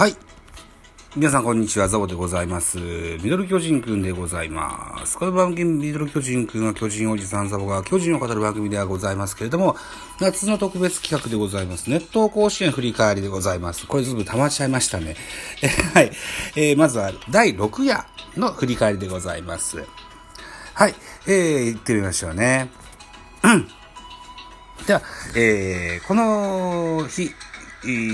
[0.00, 0.16] はい
[1.14, 2.78] 皆さんこんにちは、ザボでございます。
[3.22, 5.18] ミドル巨人くんでございます。
[5.18, 9.76] この番組、ミドル巨人くんは巨人おじさんザボが巨人を語る番組ではございますけれども、
[10.18, 11.90] 夏の特別企画でございます。
[11.90, 13.86] 熱湯甲子園振り返りでございます。
[13.86, 15.16] これずいぶん溜まっちゃいましたね。
[15.92, 16.10] はい。
[16.56, 18.06] えー、まずは第6夜
[18.38, 19.84] の振り返りでございます。
[20.72, 20.94] はい。
[21.26, 22.70] えー、行ってみましょうね。
[23.44, 23.68] うん。
[24.86, 25.02] では、
[25.36, 27.30] えー、この日、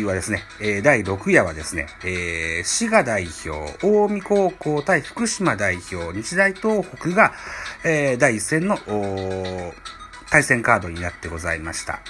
[0.05, 7.33] はですね、えー、第6夜はですね、えー、滋賀代表、近江高校対福島代表、日大東北が、
[7.85, 8.79] えー、第1戦の
[10.31, 12.01] 対戦カードになってございました。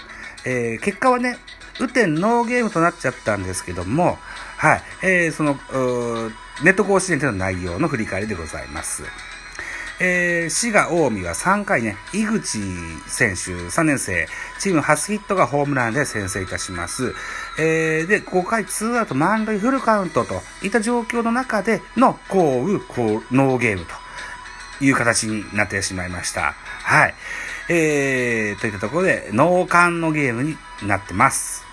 [0.44, 1.38] えー、結果はね、
[1.80, 4.18] 雨天ノーゲームとなっちゃったんですけども、
[4.58, 5.54] はい、えー、その、
[6.62, 9.02] ネット甲子園での内容の振り返りでございます。
[9.98, 12.58] えー、滋賀近江は3回ね、井口
[13.06, 14.26] 選手3年生、
[14.58, 17.14] チーム初ヒットがホームランで先制いたします。
[17.58, 26.54] えー、で、5回ツーアウト満塁フルカウントといった状況の中での降雨、こう、ノーゲームという形になってしまいました。
[26.82, 27.14] はい。
[27.70, 31.64] えー、といったところで、ノーカンのゲームになってます。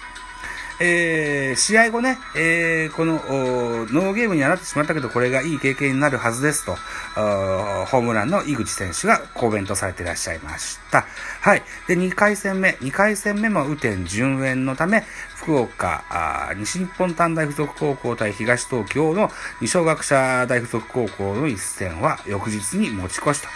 [0.86, 6.76] えー、試合後ね、えー、この、ノーゲームにはなってしまったけど、これがいい経験になるはずですと、
[7.16, 11.06] ホームランの井口選手がコメントされていらっしゃいました。
[11.40, 11.64] はい。
[11.88, 23.48] で、2回戦目、2回戦目も雨天順延のため、福岡あ、西日本短大附属高校対東東京の二小学者大附属高校の一戦は翌日に持ち越しと。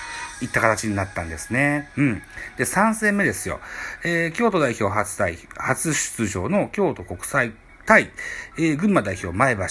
[0.42, 1.90] いった形になったんですね。
[1.98, 2.22] うん。
[2.58, 3.60] で、3戦目ですよ。
[4.04, 7.54] えー、京都代表初代、初出場の京都国際
[7.86, 8.12] 対、
[8.58, 9.62] えー、群馬代表前橋、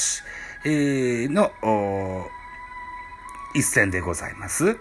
[0.64, 1.53] えー、の、
[3.55, 4.77] 一戦でございます。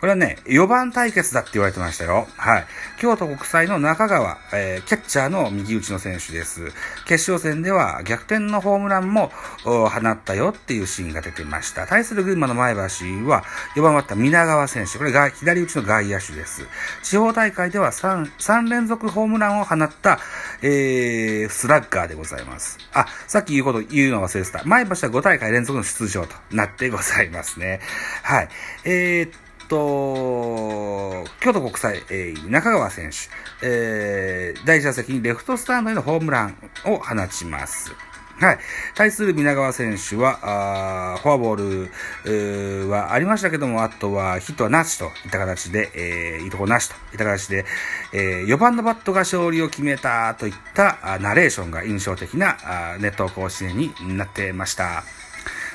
[0.00, 2.26] これはね、4番対決だって言われてましたよ。
[2.36, 2.66] はい。
[2.98, 6.72] 京都国際の中川、えー、キャッチャーの右打ちの選手です。
[7.06, 9.30] 決勝戦では逆転のホームランも
[9.64, 11.86] 放ったよっていうシーンが出てました。
[11.86, 12.80] 対する群馬の前橋
[13.28, 13.44] は
[13.76, 14.98] 4番バッター皆川選手。
[14.98, 16.66] これが左打ちの外野手です。
[17.02, 20.18] 地方大会では 3, 3連続ホームランを放った、
[20.62, 22.78] えー、スラッガーでございます。
[22.94, 24.64] あ、さっき言うこと言うの忘れてた。
[24.64, 27.80] 前橋は5大会連続の出場となってございますね。
[28.22, 28.48] はい。
[28.84, 33.16] えーと、京都国際、えー、中川選手、
[33.66, 37.92] えー、第一打席にレフトスタンドへのホームランを放ちます。
[38.40, 38.58] はい。
[38.94, 47.66] 対する皆川選手は、あフォアボール、ー、はありましたけども、あとはヒットはなしといった形で、えー、いいとこなしといった形で、
[48.14, 52.56] えー、4番のバットが勝利を決めたといったナレーションが印象的な
[52.94, 55.04] あネット甲子園になってました。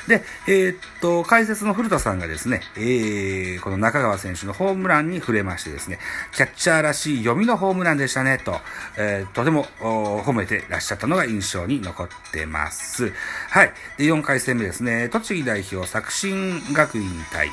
[0.08, 6.00] で、えー、っと、解説の古田さんがですね、えー、この中川選手のホームランに触れましてですね、
[6.34, 8.60] キャッチャーらしい読みのホームランでしたね、と、
[8.98, 13.12] えー、とても褒めてらっしゃったのが印象に残ってます。
[13.50, 13.74] はい。
[13.98, 17.50] で、4回戦目ですね、栃木代表作新学院対、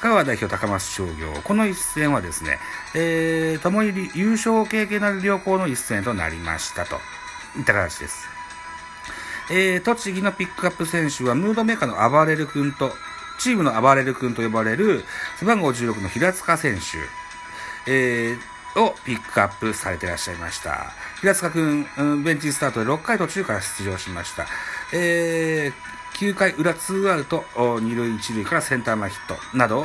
[0.00, 1.32] 香川代表高松商業。
[1.44, 2.58] この一戦はですね、
[2.94, 7.00] えー、ともに優勝経験のある両校の一戦となりましたと。
[7.58, 8.35] いった形です。
[9.50, 12.92] えー、栃木のピックアップ選手はムードメーカーの暴れる君と、
[13.38, 15.04] チームの暴れる君と呼ばれる
[15.38, 20.92] 背番号16の平塚選手、えー、をピックアップされていらっしゃいました。
[21.20, 24.46] 平塚君、うん、ベンチスタートで6回途中から出場しました。
[24.92, 29.84] えー、9回裏2アウト、2塁1塁からセンター前ヒットなどを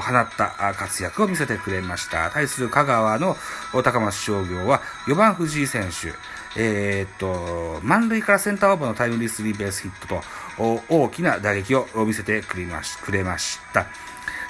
[0.00, 2.30] 放った活躍を見せてくれました。
[2.30, 3.36] 対する香川の
[3.82, 6.12] 高松商業は4番藤井選手、
[6.60, 13.86] えー、っと、満塁からセンターオーバーのタイムリースリーベースヒットと大きな打撃を見せてくれましくれました。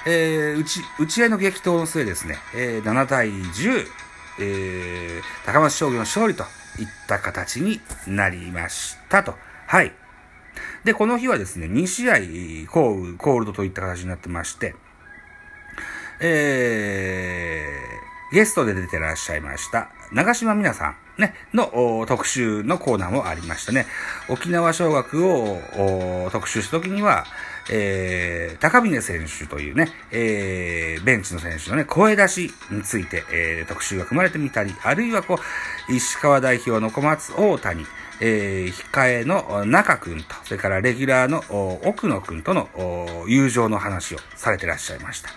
[0.05, 3.85] えー、打ち、打ち合いの激闘の末ですね、えー、7対10、
[4.39, 6.43] えー、高松商業の勝利と
[6.79, 9.35] いった形になりましたと。
[9.67, 10.00] はい。
[10.83, 12.15] で、この日はですね、2試合、
[12.71, 14.75] コール、コールドといった形になってまして、
[16.19, 20.95] えー、ゲストで出てらっしゃいました、長島みなさん。
[21.17, 23.85] ね、の特集のコーナーもありましたね。
[24.27, 27.25] 沖縄尚学を特集した時には、
[27.69, 35.37] えー、高峰選手というね、えー、ベンチの選手のね、声出しについて、えー、特集が組まれてみたり、あるいはこ
[35.89, 37.85] う、石川代表の小松大谷、
[38.19, 41.43] えー、控えの中くんと、それからレギュラーの
[41.87, 42.69] 奥野くんとの
[43.27, 45.29] 友情の話をされてらっしゃいました。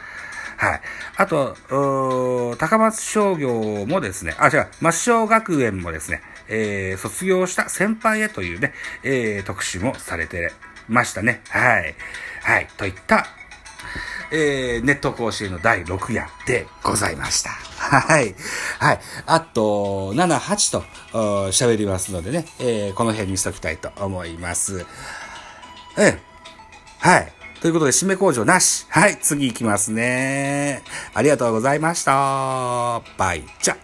[0.65, 0.81] はい。
[1.17, 8.73] あと、高松商業もですね、あ、違う、抹消学園もですね、えー、卒業した先輩へというね、
[9.03, 10.53] えー、特集もされて
[10.89, 11.43] ましたね。
[11.51, 11.95] はい。
[12.43, 12.69] はい。
[12.79, 13.27] といった、
[14.33, 17.51] えー、ネット甲子園の第6夜でございました。
[17.51, 18.35] はい。
[18.79, 19.01] はい。
[19.27, 20.83] あと、7、8と
[21.51, 24.77] 喋りますのでね、えー、この辺にしときたいと思います。
[24.77, 24.85] うん。
[26.99, 27.34] はい。
[27.65, 28.85] ということで、締め工場なし。
[28.91, 29.17] はい。
[29.17, 30.83] 次行きますね。
[31.15, 33.01] ありがとうございました。
[33.17, 33.84] バイチャ。